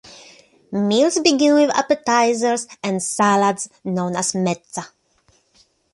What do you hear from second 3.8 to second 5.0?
known as "Mezza".